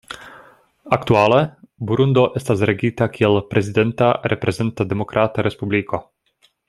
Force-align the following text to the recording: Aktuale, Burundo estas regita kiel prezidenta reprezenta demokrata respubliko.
Aktuale, 0.97 1.41
Burundo 1.91 2.23
estas 2.41 2.63
regita 2.69 3.09
kiel 3.17 3.37
prezidenta 3.53 4.09
reprezenta 4.33 4.89
demokrata 4.95 5.47
respubliko. 5.51 6.01